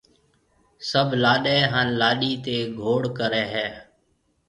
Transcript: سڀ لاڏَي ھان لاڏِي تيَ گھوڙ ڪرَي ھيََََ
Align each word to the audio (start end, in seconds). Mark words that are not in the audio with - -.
سڀ 0.89 1.09
لاڏَي 1.23 1.57
ھان 1.71 1.87
لاڏِي 1.99 2.31
تيَ 2.43 2.57
گھوڙ 2.79 3.01
ڪرَي 3.17 3.43
ھيََََ 3.53 3.67